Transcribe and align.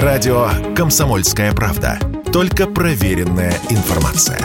Радио 0.00 0.48
«Комсомольская 0.74 1.52
правда». 1.52 1.98
Только 2.32 2.66
проверенная 2.66 3.52
информация. 3.68 4.40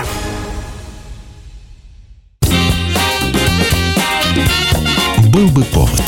Был 5.32 5.48
бы 5.48 5.64
повод. 5.64 6.04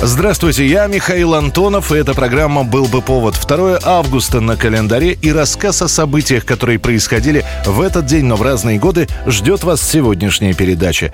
Здравствуйте, 0.00 0.66
я 0.66 0.86
Михаил 0.86 1.34
Антонов, 1.34 1.92
и 1.92 1.96
эта 1.96 2.14
программа 2.14 2.64
«Был 2.64 2.86
бы 2.86 3.02
повод». 3.02 3.38
2 3.46 3.80
августа 3.84 4.40
на 4.40 4.56
календаре 4.56 5.12
и 5.12 5.30
рассказ 5.30 5.82
о 5.82 5.88
событиях, 5.88 6.46
которые 6.46 6.78
происходили 6.78 7.44
в 7.66 7.82
этот 7.82 8.06
день, 8.06 8.24
но 8.24 8.36
в 8.36 8.42
разные 8.42 8.78
годы, 8.78 9.08
ждет 9.26 9.62
вас 9.62 9.82
сегодняшняя 9.82 10.54
передача. 10.54 11.12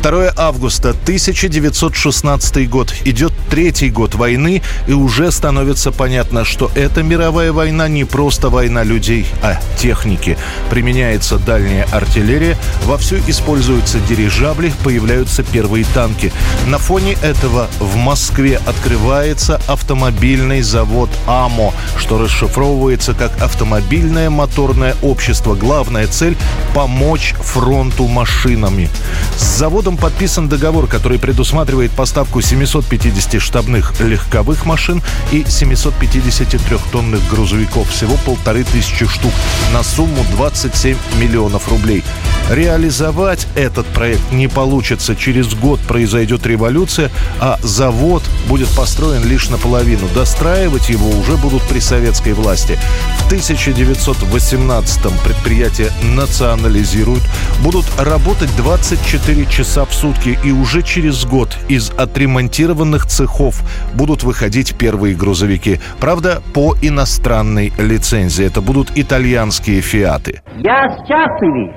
2 0.00 0.32
августа 0.36 0.90
1916 0.90 2.70
год. 2.70 2.94
Идет 3.04 3.32
третий 3.50 3.90
год 3.90 4.14
войны, 4.14 4.62
и 4.86 4.92
уже 4.92 5.30
становится 5.32 5.90
понятно, 5.90 6.44
что 6.44 6.70
эта 6.74 7.02
мировая 7.02 7.52
война 7.52 7.88
не 7.88 8.04
просто 8.04 8.48
война 8.48 8.84
людей, 8.84 9.26
а 9.42 9.58
техники. 9.76 10.38
Применяется 10.70 11.38
дальняя 11.38 11.86
артиллерия, 11.92 12.56
вовсю 12.84 13.16
используются 13.26 13.98
дирижабли, 14.00 14.72
появляются 14.84 15.42
первые 15.42 15.84
танки. 15.94 16.32
На 16.68 16.78
фоне 16.78 17.14
этого 17.22 17.68
в 17.80 17.96
Москве 17.96 18.60
открывается 18.66 19.60
автомобильный 19.66 20.62
завод 20.62 21.10
АМО, 21.26 21.74
что 21.98 22.18
расшифровывается 22.18 23.14
как 23.14 23.42
автомобильное 23.42 24.30
моторное 24.30 24.94
общество. 25.02 25.54
Главная 25.54 26.06
цель– 26.06 26.36
помочь 26.74 27.34
фронту 27.40 28.06
машинами. 28.06 28.88
С 29.36 29.58
заводом 29.58 29.96
подписан 29.98 30.48
договор, 30.48 30.86
который 30.86 31.18
предусматривает 31.18 31.90
поставку 31.90 32.40
750 32.40 33.40
штабных 33.40 34.00
легковых 34.00 34.64
машин 34.64 35.02
и 35.32 35.42
753-тонных 35.42 37.28
грузовиков. 37.28 37.88
Всего 37.90 38.16
полторы 38.24 38.64
тысячи 38.64 39.06
штук 39.06 39.32
на 39.72 39.82
сумму 39.82 40.24
27 40.32 40.96
миллионов 41.18 41.68
рублей. 41.68 42.04
Реализовать 42.50 43.46
этот 43.54 43.86
проект 43.86 44.32
не 44.32 44.48
получится. 44.48 45.14
Через 45.16 45.54
год 45.54 45.80
произойдет 45.80 46.46
революция, 46.46 47.10
а 47.40 47.58
завод 47.62 48.22
будет 48.48 48.68
построен 48.70 49.24
лишь 49.24 49.48
наполовину. 49.50 50.08
Достраивать 50.14 50.88
его 50.88 51.10
уже 51.10 51.36
будут 51.36 51.62
при 51.64 51.80
советской 51.80 52.32
власти. 52.32 52.78
В 53.18 53.32
1918-м 53.32 55.12
предприятие 55.24 55.90
национализируют. 56.02 57.22
Будут 57.60 57.84
работать 57.98 58.54
24 58.56 59.46
часа 59.46 59.77
часа 59.78 59.84
в 59.84 59.92
сутки, 59.92 60.36
и 60.44 60.52
уже 60.52 60.82
через 60.82 61.24
год 61.24 61.56
из 61.68 61.90
отремонтированных 61.90 63.06
цехов 63.06 63.62
будут 63.94 64.22
выходить 64.22 64.76
первые 64.78 65.14
грузовики. 65.14 65.78
Правда, 66.00 66.40
по 66.54 66.74
иностранной 66.82 67.72
лицензии. 67.78 68.46
Это 68.46 68.60
будут 68.60 68.96
итальянские 68.96 69.80
«Фиаты». 69.80 70.40
Я 70.56 70.88
счастлив, 71.06 71.74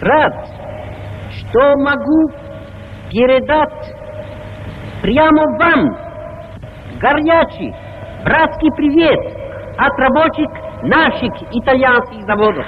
рад, 0.00 0.32
что 1.36 1.76
могу 1.76 2.30
передать 3.10 3.82
прямо 5.02 5.42
вам 5.58 5.80
горячий 7.00 7.74
братский 8.24 8.70
привет 8.76 9.20
от 9.76 9.98
рабочих 9.98 10.48
наших 10.84 11.32
итальянских 11.52 12.24
заводов. 12.26 12.64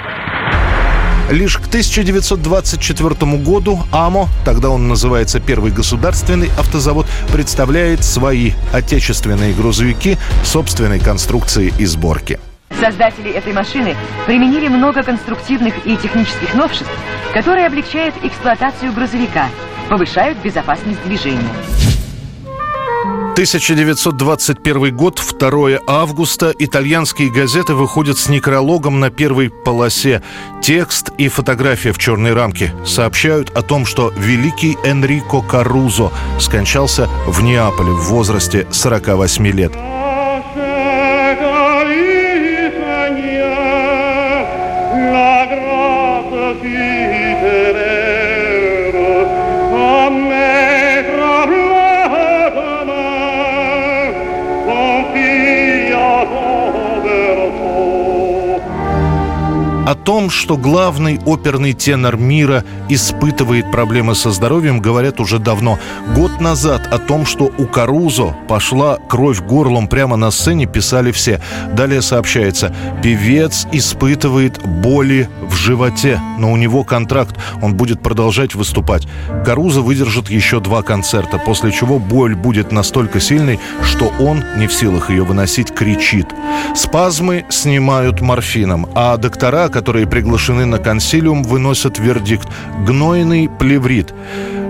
Лишь 1.30 1.56
к 1.56 1.67
1924 1.69 3.36
году 3.39 3.80
АМО, 3.92 4.28
тогда 4.44 4.69
он 4.69 4.89
называется 4.89 5.41
Первый 5.41 5.72
государственный 5.72 6.50
автозавод, 6.58 7.06
представляет 7.33 8.05
свои 8.05 8.53
отечественные 8.75 9.55
грузовики 9.55 10.19
собственной 10.45 11.00
конструкции 11.00 11.72
и 11.78 11.86
сборки. 11.86 12.39
Создатели 12.78 13.30
этой 13.30 13.55
машины 13.55 13.97
применили 14.27 14.68
много 14.68 15.02
конструктивных 15.02 15.74
и 15.86 15.96
технических 15.96 16.55
новшеств, 16.55 16.92
которые 17.33 17.68
облегчают 17.68 18.14
эксплуатацию 18.23 18.92
грузовика, 18.92 19.48
повышают 19.89 20.39
безопасность 20.41 21.02
движения. 21.05 21.48
1921 23.34 24.96
год, 24.96 25.20
2 25.40 25.80
августа. 25.89 26.55
Итальянские 26.56 27.33
газеты 27.33 27.74
выходят 27.74 28.17
с 28.17 28.28
некрологом 28.28 29.00
на 29.00 29.11
первой 29.11 29.50
полосе. 29.50 30.22
Текст 30.62 31.11
и 31.18 31.27
фотография 31.27 31.90
в 31.90 31.98
черной 31.98 32.33
рамке 32.33 32.73
сообщают 32.86 33.50
о 33.50 33.62
том, 33.62 33.86
что 33.86 34.12
великий 34.17 34.78
Энрико 34.84 35.40
Карузо 35.40 36.12
скончался 36.39 37.08
в 37.27 37.42
Неаполе 37.42 37.90
в 37.90 38.05
возрасте 38.05 38.68
48 38.70 39.48
лет. 39.48 39.73
Том, 60.24 60.30
что 60.30 60.57
главный 60.57 61.20
оперный 61.27 61.74
тенор 61.74 62.17
мира 62.17 62.64
испытывает 62.89 63.70
проблемы 63.70 64.14
со 64.14 64.30
здоровьем, 64.30 64.80
говорят 64.80 65.20
уже 65.20 65.39
давно. 65.39 65.79
Год 66.14 66.40
назад 66.40 66.89
о 66.90 66.98
том, 66.98 67.27
что 67.27 67.52
у 67.58 67.67
Карузо 67.67 68.35
пошла 68.48 68.96
кровь 68.96 69.42
горлом 69.42 69.86
прямо 69.86 70.17
на 70.17 70.30
сцене, 70.30 70.64
писали 70.64 71.12
все. 71.12 71.42
Далее 71.74 72.01
сообщается, 72.01 72.74
певец 73.02 73.67
испытывает 73.70 74.67
боли 74.67 75.29
в 75.42 75.55
животе, 75.55 76.18
но 76.39 76.51
у 76.51 76.56
него 76.56 76.85
контракт, 76.85 77.36
он 77.61 77.74
будет 77.74 78.02
продолжать 78.02 78.55
выступать. 78.55 79.06
Карузо 79.45 79.83
выдержит 79.83 80.30
еще 80.30 80.58
два 80.58 80.80
концерта, 80.80 81.36
после 81.36 81.70
чего 81.70 81.98
боль 81.98 82.35
будет 82.35 82.73
настолько 82.73 83.20
сильной, 83.20 83.61
что 83.83 84.11
он 84.18 84.42
не 84.56 84.68
в 84.68 84.73
силах 84.73 85.11
ее 85.11 85.23
выносить, 85.24 85.74
кричит. 85.74 86.29
Спазмы 86.74 87.45
снимают 87.51 88.23
морфином, 88.23 88.89
а 88.95 89.18
доктора, 89.18 89.68
которые 89.68 90.06
приглашены 90.14 90.64
на 90.64 90.79
консилиум, 90.79 91.42
выносят 91.42 91.98
вердикт– 91.98 92.47
гнойный 92.86 93.48
плеврит. 93.48 94.14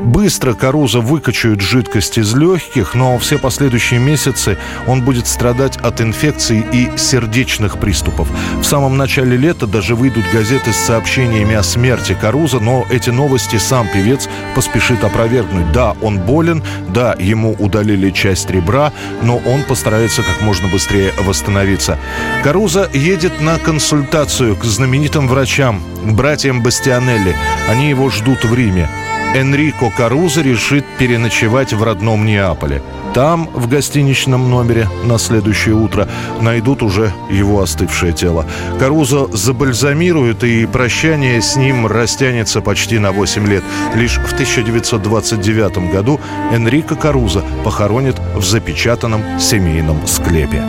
Быстро 0.04 0.53
Каруза 0.53 1.00
выкачают 1.00 1.62
жидкость 1.62 2.19
из 2.19 2.34
легких, 2.34 2.94
но 2.94 3.16
все 3.19 3.38
последующие 3.38 3.98
месяцы 3.98 4.59
он 4.87 5.03
будет 5.03 5.26
страдать 5.26 5.78
от 5.78 6.03
инфекций 6.03 6.65
и 6.72 6.91
сердечных 6.98 7.78
приступов. 7.78 8.28
В 8.60 8.65
самом 8.65 8.98
начале 8.98 9.34
лета 9.38 9.66
даже 9.66 9.94
выйдут 9.94 10.25
газеты 10.31 10.75
с 10.75 10.76
сообщениями 10.76 11.54
о 11.54 11.62
смерти 11.62 12.15
Каруза, 12.20 12.60
но 12.60 12.84
эти 12.91 13.09
новости 13.09 13.56
сам 13.56 13.88
певец 13.88 14.28
поспешит 14.54 15.03
опровергнуть. 15.03 15.72
Да, 15.72 15.97
он 16.03 16.19
болен, 16.19 16.62
да, 16.91 17.16
ему 17.19 17.56
удалили 17.59 18.10
часть 18.10 18.50
ребра, 18.50 18.92
но 19.22 19.38
он 19.38 19.62
постарается 19.62 20.22
как 20.22 20.42
можно 20.42 20.69
быстрее 20.69 21.12
восстановиться. 21.21 21.98
Каруза 22.42 22.91
едет 22.92 23.41
на 23.41 23.59
консультацию 23.59 24.54
к 24.54 24.65
знаменитым 24.65 25.28
врачам, 25.28 25.82
братьям 26.04 26.62
Бастианелли. 26.62 27.34
Они 27.71 27.88
его 27.88 28.10
ждут 28.10 28.44
в 28.44 28.54
Риме. 28.54 28.86
Энрико 29.34 29.91
Каруза 29.91 30.43
решит 30.43 30.84
переночевать 30.97 31.72
в 31.72 31.83
родном 31.83 32.25
Неаполе. 32.25 32.81
Там, 33.15 33.49
в 33.53 33.69
гостиничном 33.69 34.49
номере, 34.49 34.89
на 35.05 35.19
следующее 35.19 35.75
утро 35.75 36.09
найдут 36.41 36.83
уже 36.83 37.12
его 37.31 37.61
остывшее 37.61 38.12
тело. 38.12 38.47
Карузо 38.78 39.27
забальзамируют, 39.27 40.45
и 40.45 40.67
прощание 40.67 41.43
с 41.43 41.56
ним 41.56 41.87
растянется 41.87 42.61
почти 42.61 42.99
на 42.99 43.11
8 43.11 43.47
лет. 43.47 43.65
Лишь 43.95 44.19
в 44.19 44.33
1929 44.33 45.93
году 45.93 46.21
Энрико 46.53 46.95
Каруза 46.95 47.43
похоронят 47.65 48.21
в 48.37 48.45
запечатанном 48.45 49.41
семейном 49.41 50.07
склепе. 50.07 50.63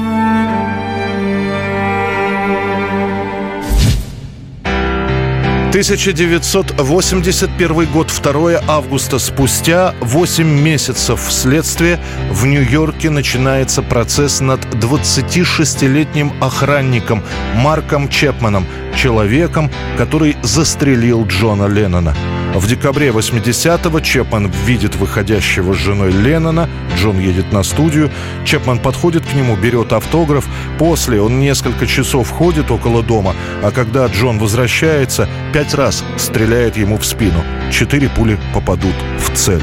1981 5.75 7.85
год, 7.91 8.07
2 8.07 8.61
августа. 8.65 9.19
Спустя 9.19 9.93
8 9.99 10.47
месяцев 10.47 11.19
следствия 11.29 11.99
в 12.31 12.45
Нью-Йорке 12.45 13.09
начинается 13.09 13.81
процесс 13.81 14.39
над 14.39 14.61
26-летним 14.75 16.31
охранником 16.41 17.21
Марком 17.55 18.07
Чепманом, 18.07 18.65
человеком, 18.95 19.69
который 19.97 20.37
застрелил 20.43 21.27
Джона 21.27 21.67
Леннона. 21.67 22.15
В 22.55 22.67
декабре 22.67 23.09
80-го 23.09 23.99
Чепман 23.99 24.49
видит 24.65 24.95
выходящего 24.95 25.73
с 25.73 25.77
женой 25.77 26.11
Леннона. 26.11 26.69
Джон 26.95 27.19
едет 27.19 27.51
на 27.51 27.63
студию. 27.63 28.09
Чепман 28.45 28.79
подходит 28.79 29.25
к 29.25 29.33
нему, 29.33 29.57
берет 29.57 29.91
автограф. 29.91 30.47
После 30.79 31.19
он 31.19 31.41
несколько 31.41 31.85
часов 31.85 32.31
ходит 32.31 32.71
около 32.71 33.03
дома, 33.03 33.35
а 33.61 33.71
когда 33.71 34.05
Джон 34.07 34.39
возвращается, 34.39 35.27
пять 35.51 35.73
раз 35.73 36.05
стреляет 36.15 36.77
ему 36.77 36.97
в 36.97 37.05
спину. 37.05 37.43
Четыре 37.73 38.07
пули 38.07 38.39
попадут 38.53 38.95
в 39.19 39.35
цель. 39.35 39.61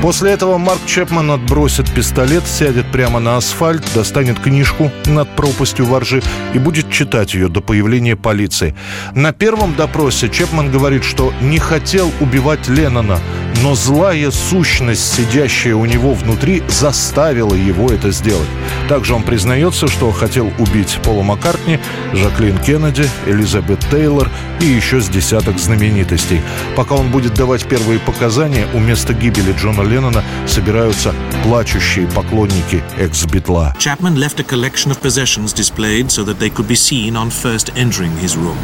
После 0.00 0.30
этого 0.30 0.58
Марк 0.58 0.80
Чепман 0.86 1.32
отбросит 1.32 1.92
пистолет, 1.92 2.46
сядет 2.46 2.86
прямо 2.92 3.18
на 3.18 3.36
асфальт, 3.36 3.82
достанет 3.94 4.38
книжку 4.38 4.92
над 5.06 5.28
пропастью 5.34 5.86
воржи 5.86 6.22
и 6.54 6.58
будет 6.60 6.88
читать 6.90 7.34
ее 7.34 7.48
до 7.48 7.60
появления 7.60 8.14
полиции. 8.14 8.76
На 9.14 9.32
первом 9.32 9.74
допросе 9.74 10.28
Чепман 10.28 10.70
говорит, 10.70 11.02
что 11.02 11.32
не 11.42 11.58
хотел 11.58 12.12
убивать 12.20 12.68
Леннона, 12.68 13.18
но 13.64 13.74
злая 13.74 14.30
сущность, 14.30 15.14
сидящая 15.14 15.74
у 15.74 15.84
него 15.84 16.14
внутри, 16.14 16.62
заставила 16.68 17.54
его 17.54 17.90
это 17.90 18.12
сделать. 18.12 18.48
Также 18.88 19.14
он 19.14 19.24
признается, 19.24 19.88
что 19.88 20.12
хотел 20.12 20.52
убить 20.58 20.98
Пола 21.02 21.22
Маккартни, 21.22 21.80
Жаклин 22.12 22.56
Кеннеди, 22.58 23.08
Элизабет 23.26 23.80
Тейлор 23.90 24.30
и 24.60 24.64
еще 24.64 25.00
с 25.00 25.08
десяток 25.08 25.58
знаменитостей. 25.58 26.40
Пока 26.76 26.94
он 26.94 27.10
будет 27.10 27.34
давать 27.34 27.66
первые 27.66 27.98
показания, 27.98 28.66
у 28.74 28.78
места 28.78 29.12
гибели 29.12 29.52
Джона 29.52 29.82
Леннона 29.87 30.23
собираются 30.45 31.13
плачущие 31.43 32.07
поклонники 32.07 32.83
экс-битла. 32.97 33.73
Chapman 33.79 34.17
left 34.17 34.39
a 34.39 34.43
collection 34.43 34.91
of 34.91 35.01
possessions 35.01 35.53
displayed 35.53 36.11
so 36.11 36.23
that 36.23 36.39
they 36.39 36.49
could 36.49 36.67
be 36.67 36.75
seen 36.75 37.15
on 37.15 37.29
first 37.29 37.71
entering 37.75 38.11
his 38.17 38.35
room. 38.35 38.57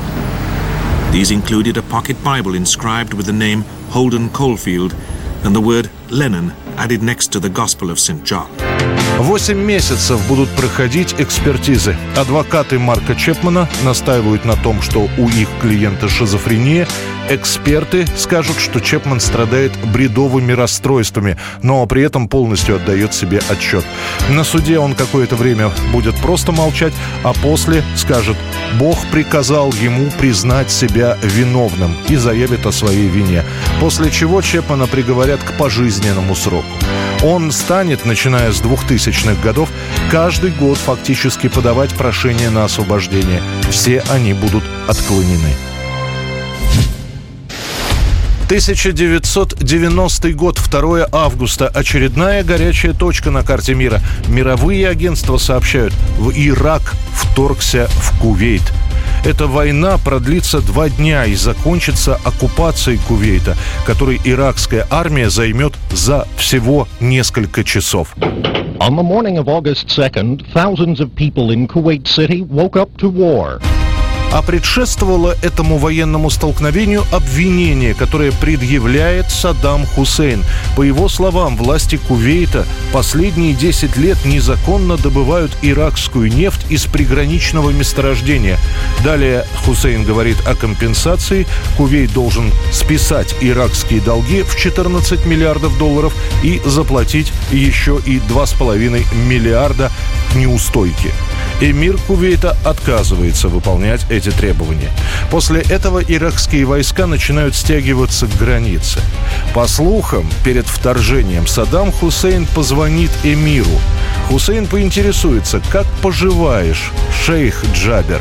These 1.12 1.32
included 1.32 1.78
a 1.78 1.82
pocket 1.84 2.18
Bible 2.24 2.56
inscribed 2.56 3.14
with 3.14 3.26
the 3.26 3.34
name 3.34 3.64
Holden 3.90 4.30
Caulfield 4.30 4.94
and 5.44 5.56
the 5.56 5.62
word 5.62 5.90
Lennon 6.10 6.54
added 6.78 7.02
next 7.02 7.32
to 7.32 7.40
the 7.40 7.50
Gospel 7.50 7.90
of 7.90 8.00
St. 8.00 8.24
John. 8.24 8.73
Восемь 9.19 9.59
месяцев 9.59 10.21
будут 10.29 10.51
проходить 10.51 11.15
экспертизы. 11.19 11.97
Адвокаты 12.17 12.79
Марка 12.79 13.15
Чепмана 13.15 13.69
настаивают 13.83 14.45
на 14.45 14.55
том, 14.55 14.83
что 14.83 15.09
у 15.17 15.29
их 15.29 15.49
клиента 15.63 16.09
шизофрения. 16.09 16.87
Эксперты 17.31 18.07
скажут, 18.19 18.59
что 18.59 18.81
Чепман 18.81 19.21
страдает 19.21 19.73
бредовыми 19.93 20.53
расстройствами, 20.53 21.39
но 21.63 21.87
при 21.87 22.03
этом 22.03 22.29
полностью 22.29 22.77
отдает 22.77 23.15
себе 23.15 23.41
отчет. 23.49 23.85
На 24.29 24.45
суде 24.45 24.79
он 24.79 24.95
какое-то 24.95 25.37
время 25.37 25.71
будет 25.91 26.17
просто 26.17 26.53
молчать, 26.53 26.93
а 27.23 27.33
после 27.33 27.83
скажет 27.97 28.37
«Бог 28.79 28.99
приказал 29.11 29.73
ему 29.73 30.11
признать 30.19 30.71
себя 30.71 31.17
виновным» 31.23 31.97
и 32.09 32.17
заявит 32.17 32.67
о 32.67 32.73
своей 32.73 33.09
вине. 33.09 33.43
После 33.81 34.11
чего 34.11 34.43
Чепмана 34.43 34.87
приговорят 34.87 35.43
к 35.43 35.57
пожизненному 35.57 36.35
сроку. 36.35 36.67
Он 37.25 37.51
станет, 37.53 38.05
начиная 38.05 38.53
с 38.53 38.61
2000-х 38.61 39.43
годов, 39.43 39.71
каждый 40.11 40.51
год 40.51 40.77
фактически 40.77 41.49
подавать 41.49 41.95
прошение 41.95 42.51
на 42.51 42.65
освобождение. 42.65 43.43
Все 43.71 44.03
они 44.11 44.35
будут 44.35 44.63
отклонены. 44.87 45.55
1990 48.45 50.33
год, 50.35 50.61
2 50.71 51.09
августа. 51.13 51.67
Очередная 51.69 52.45
горячая 52.45 52.93
точка 52.93 53.31
на 53.31 53.43
карте 53.43 53.75
мира. 53.75 54.03
Мировые 54.29 54.87
агентства 54.87 55.39
сообщают, 55.39 55.95
в 56.19 56.31
Ирак 56.31 56.95
вторгся 57.15 57.89
в 57.89 58.21
Кувейт. 58.21 58.63
Эта 59.25 59.47
война 59.47 59.97
продлится 59.97 60.61
два 60.61 60.91
дня 60.91 61.25
и 61.25 61.35
закончится 61.35 62.17
оккупацией 62.25 62.99
Кувейта, 63.09 63.57
который 63.87 64.21
иракская 64.23 64.87
армия 64.91 65.31
займет 65.31 65.73
за 65.91 66.29
всего 66.37 66.87
несколько 67.01 67.65
часов. 67.65 68.15
On 68.81 68.97
the 68.97 69.03
morning 69.03 69.39
of 69.39 69.47
August 69.47 69.89
2nd, 69.89 70.45
thousands 70.53 71.01
of 71.01 71.15
people 71.17 71.51
in 71.51 71.67
Kuwait 71.67 72.07
City 72.07 72.43
woke 72.43 72.77
up 72.77 72.91
to 72.99 73.09
war. 73.09 73.61
А 74.35 74.43
предшествовало 74.43 75.37
этому 75.43 75.79
военному 75.79 76.29
столкновению 76.29 77.05
обвинение, 77.13 77.95
которое 77.95 78.33
предъявляет 78.33 79.31
Саддам 79.31 79.87
Хусейн. 79.87 80.45
По 80.75 80.83
его 80.83 81.09
словам, 81.09 81.57
власти 81.57 82.01
Кувейта 82.09 82.67
последние 82.93 83.55
10 83.55 83.97
лет 83.97 84.25
незаконно 84.25 84.97
добывают 84.97 85.57
иракскую 85.63 86.33
нефть 86.35 86.67
из 86.69 86.87
приграничного 86.87 87.71
месторождения. 87.71 88.59
Далее 89.05 89.47
Хусейн 89.65 90.03
говорит 90.03 90.39
о 90.49 90.57
компенсации. 90.57 91.47
Кувейт 91.77 92.13
должен 92.13 92.51
списать 92.73 93.37
иракские 93.41 94.01
долги 94.01 94.43
в 94.43 94.57
14 94.57 95.27
миллиардов 95.27 95.79
долларов 95.79 96.13
и 96.43 96.61
заплатить 96.65 97.33
еще 97.53 98.01
и 98.05 98.19
2,5 98.19 99.15
миллиарда 99.15 99.93
неустойки. 100.35 101.13
Эмир 101.61 101.97
Кувейта 102.07 102.57
отказывается 102.65 103.49
выполнять 103.49 104.05
эти 104.11 104.31
требования. 104.31 104.91
После 105.31 105.61
этого 105.63 106.01
иракские 106.03 106.65
войска 106.65 107.07
начинают 107.07 107.55
стягиваться 107.55 108.27
к 108.27 108.37
границе. 108.37 109.01
По 109.55 109.67
слухам, 109.67 110.29
перед 110.45 110.67
вторжением 110.67 111.47
Саддам 111.47 111.93
Хусейн 111.93 112.47
позвонит 112.47 113.11
эмиру. 113.23 113.79
Хусейн 114.29 114.67
поинтересуется, 114.67 115.61
как 115.71 115.87
поживаешь, 116.03 116.91
шейх 117.25 117.65
Джабер. 117.73 118.21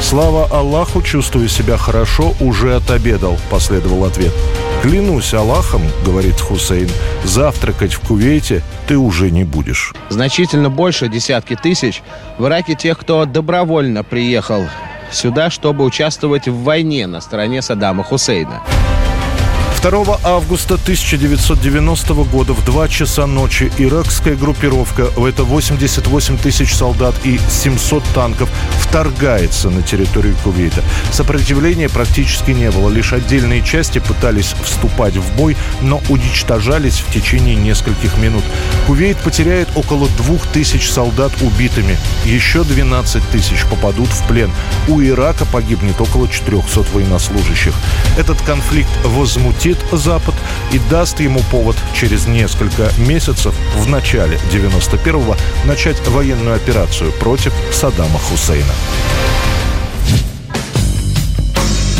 Слава 0.00 0.46
Аллаху, 0.46 1.02
чувствую 1.02 1.48
себя 1.48 1.76
хорошо, 1.76 2.34
уже 2.40 2.76
отобедал, 2.76 3.36
последовал 3.50 4.04
ответ. 4.04 4.32
Клянусь 4.82 5.34
Аллахом, 5.34 5.82
говорит 6.04 6.40
Хусейн, 6.40 6.88
завтракать 7.24 7.94
в 7.94 8.00
Кувейте 8.00 8.62
ты 8.86 8.96
уже 8.96 9.32
не 9.32 9.42
будешь. 9.42 9.92
Значительно 10.08 10.70
больше 10.70 11.08
десятки 11.08 11.56
тысяч 11.56 12.02
в 12.38 12.46
Ираке 12.46 12.76
тех, 12.76 12.96
кто 12.96 13.24
добровольно 13.24 14.04
приехал 14.04 14.66
сюда, 15.10 15.50
чтобы 15.50 15.84
участвовать 15.84 16.46
в 16.46 16.62
войне 16.62 17.08
на 17.08 17.20
стороне 17.20 17.60
Саддама 17.60 18.04
Хусейна. 18.04 18.62
2 19.80 20.18
августа 20.24 20.74
1990 20.74 22.14
года 22.24 22.52
в 22.52 22.64
2 22.64 22.88
часа 22.88 23.26
ночи 23.26 23.70
иракская 23.78 24.34
группировка, 24.34 25.04
в 25.16 25.24
это 25.24 25.44
88 25.44 26.36
тысяч 26.36 26.74
солдат 26.74 27.14
и 27.22 27.38
700 27.48 28.02
танков, 28.12 28.50
вторгается 28.80 29.70
на 29.70 29.82
территорию 29.82 30.34
Кувейта. 30.42 30.82
Сопротивления 31.12 31.88
практически 31.88 32.50
не 32.50 32.72
было, 32.72 32.90
лишь 32.90 33.12
отдельные 33.12 33.62
части 33.62 34.00
пытались 34.00 34.54
вступать 34.64 35.16
в 35.16 35.36
бой, 35.36 35.56
но 35.80 36.02
уничтожались 36.08 36.98
в 36.98 37.12
течение 37.12 37.54
нескольких 37.54 38.18
минут. 38.18 38.42
Кувейт 38.88 39.18
потеряет 39.18 39.68
около 39.76 40.08
2000 40.08 40.90
солдат 40.90 41.32
убитыми, 41.40 41.96
еще 42.24 42.64
12 42.64 43.22
тысяч 43.30 43.64
попадут 43.70 44.08
в 44.08 44.26
плен. 44.26 44.50
У 44.88 45.00
Ирака 45.00 45.44
погибнет 45.44 46.00
около 46.00 46.28
400 46.28 46.80
военнослужащих. 46.92 47.74
Этот 48.16 48.42
конфликт 48.42 48.90
возмутит 49.68 49.78
Запад 49.92 50.34
и 50.72 50.78
даст 50.90 51.20
ему 51.20 51.40
повод 51.50 51.76
через 51.94 52.26
несколько 52.26 52.90
месяцев 52.98 53.54
в 53.76 53.88
начале 53.88 54.38
91-го 54.52 55.36
начать 55.66 56.06
военную 56.08 56.56
операцию 56.56 57.12
против 57.12 57.52
Саддама 57.72 58.18
Хусейна. 58.18 58.64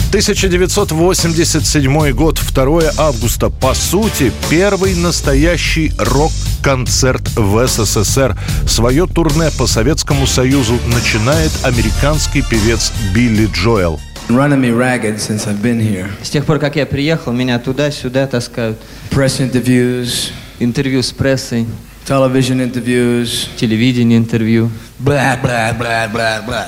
1987 0.09 2.13
год, 2.13 2.41
2 2.55 2.83
августа. 2.97 3.51
По 3.51 3.75
сути, 3.75 4.33
первый 4.49 4.95
настоящий 4.95 5.93
рок-концерт 5.99 7.29
в 7.37 7.67
СССР. 7.67 8.35
Свое 8.67 9.07
турне 9.07 9.51
по 9.59 9.67
Советскому 9.67 10.27
Союзу 10.27 10.79
начинает 10.87 11.53
американский 11.63 12.41
певец 12.41 12.91
Билли 13.13 13.51
Джоэл. 13.53 14.01
Running 14.29 14.61
me 14.61 14.71
ragged 14.71 15.21
since 15.21 15.47
I've 15.47 15.63
been 15.63 15.81
here. 15.81 16.09
С 16.23 16.31
тех 16.31 16.45
пор, 16.45 16.59
как 16.59 16.77
я 16.77 16.87
приехал, 16.87 17.33
меня 17.33 17.59
туда-сюда 17.59 18.27
таскают. 18.27 18.79
Press 19.11 19.41
interviews, 19.41 20.31
Интервью 20.61 21.03
с 21.03 21.13
прессой, 21.13 21.67
television 22.05 22.61
interviews, 22.61 23.49
телевидение 23.57 24.19
интервью. 24.19 24.71
blah, 24.99 25.41
blah, 25.41 25.73
blah, 25.79 26.11
blah, 26.13 26.45
blah. 26.45 26.67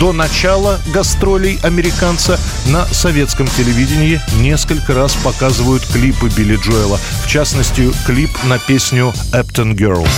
До 0.00 0.12
начала 0.12 0.80
гастролей 0.92 1.58
американца 1.62 2.40
на 2.66 2.86
советском 2.86 3.46
телевидении 3.46 4.20
несколько 4.40 4.94
раз 4.94 5.14
показывают 5.16 5.84
клипы 5.86 6.28
Билли 6.36 6.56
Джоэла. 6.56 6.98
В 7.24 7.28
частности, 7.28 7.90
клип 8.06 8.30
на 8.44 8.58
песню 8.58 9.12
«Эптон 9.32 9.74
Girl». 9.74 10.08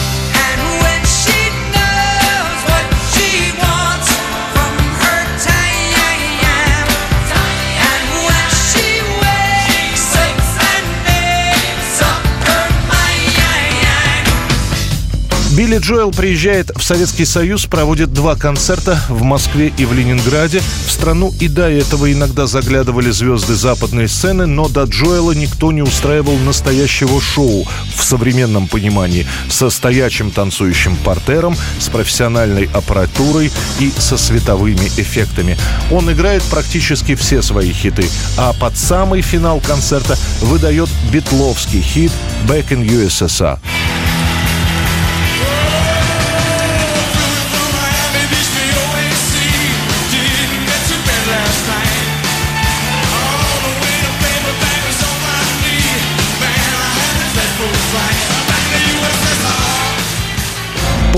Билли 15.65 15.79
Джоэл 15.79 16.11
приезжает 16.11 16.71
в 16.77 16.83
Советский 16.83 17.25
Союз, 17.25 17.65
проводит 17.65 18.13
два 18.13 18.37
концерта 18.37 19.01
в 19.09 19.23
Москве 19.23 19.73
и 19.79 19.87
в 19.87 19.95
Ленинграде. 19.95 20.61
В 20.87 20.91
страну 20.91 21.33
и 21.41 21.49
до 21.49 21.71
этого 21.71 22.13
иногда 22.13 22.47
заглядывали 22.47 23.11
звезды 23.11 23.55
западной 23.55 24.07
сцены, 24.07 24.45
но 24.45 24.69
до 24.69 24.83
Джоэла 24.83 25.33
никто 25.33 25.73
не 25.73 25.81
устраивал 25.81 26.37
настоящего 26.37 27.19
шоу 27.19 27.67
в 27.97 28.05
современном 28.05 28.69
понимании 28.69 29.27
со 29.49 29.71
стоячим 29.71 30.31
танцующим 30.31 30.97
портером, 30.97 31.57
с 31.79 31.89
профессиональной 31.89 32.69
аппаратурой 32.75 33.51
и 33.81 33.91
со 33.97 34.19
световыми 34.19 34.89
эффектами. 34.99 35.57
Он 35.91 36.13
играет 36.13 36.43
практически 36.43 37.15
все 37.15 37.41
свои 37.41 37.73
хиты, 37.73 38.05
а 38.37 38.53
под 38.53 38.77
самый 38.77 39.23
финал 39.23 39.61
концерта 39.61 40.19
выдает 40.43 40.91
битловский 41.11 41.81
хит 41.81 42.13
«Back 42.47 42.69
in 42.69 42.87
USSR». 42.87 43.59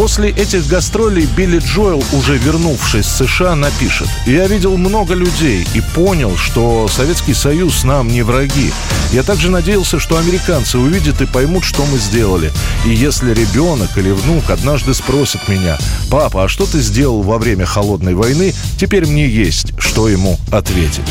После 0.06 0.30
этих 0.30 0.68
гастролей 0.68 1.26
Билли 1.36 1.58
Джоэл, 1.58 2.00
уже 2.12 2.38
вернувшись 2.38 3.06
в 3.06 3.26
США, 3.26 3.56
напишет 3.56 4.06
«Я 4.25 4.46
видел 4.46 4.76
много 4.76 5.14
людей 5.14 5.66
и 5.75 5.80
понял, 5.80 6.36
что 6.36 6.86
Советский 6.86 7.34
Союз 7.34 7.82
нам 7.82 8.06
не 8.06 8.22
враги. 8.22 8.72
Я 9.10 9.25
также 9.25 9.50
надеялся, 9.50 9.98
что 9.98 10.16
американцы 10.16 10.78
увидят 10.78 11.20
и 11.22 11.26
поймут, 11.26 11.64
что 11.64 11.84
мы 11.86 11.98
сделали. 11.98 12.52
И 12.84 12.90
если 12.90 13.34
ребенок 13.34 13.98
или 13.98 14.12
внук 14.12 14.48
однажды 14.48 14.94
спросит 14.94 15.48
меня, 15.48 15.76
«Папа, 16.08 16.44
а 16.44 16.48
что 16.48 16.66
ты 16.66 16.78
сделал 16.78 17.22
во 17.22 17.38
время 17.38 17.66
Холодной 17.66 18.14
войны?» 18.14 18.54
Теперь 18.78 19.06
мне 19.06 19.26
есть, 19.26 19.72
что 19.80 20.08
ему 20.08 20.38
ответить. 20.52 21.02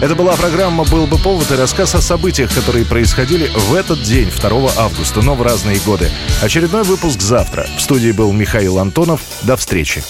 Это 0.00 0.14
была 0.14 0.34
программа 0.34 0.84
«Был 0.84 1.06
бы 1.06 1.18
повод» 1.18 1.50
и 1.52 1.56
рассказ 1.56 1.94
о 1.94 2.00
событиях, 2.00 2.54
которые 2.54 2.86
происходили 2.86 3.50
в 3.54 3.74
этот 3.74 4.02
день, 4.02 4.30
2 4.30 4.70
августа, 4.78 5.20
но 5.20 5.34
в 5.34 5.42
разные 5.42 5.78
годы. 5.80 6.10
Очередной 6.40 6.84
выпуск 6.84 7.20
завтра. 7.20 7.66
В 7.76 7.82
студии 7.82 8.10
был 8.10 8.32
Михаил 8.32 8.78
Антонов. 8.78 9.20
До 9.42 9.58
встречи. 9.58 10.02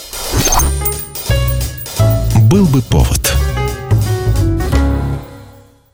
«Был 2.37 2.67
бы 2.67 2.83
повод» 2.83 3.40